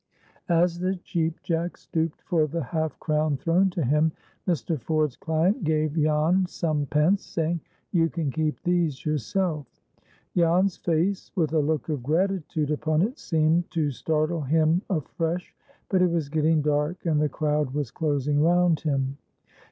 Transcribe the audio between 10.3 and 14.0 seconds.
Jan's face, with a look of gratitude upon it, seemed to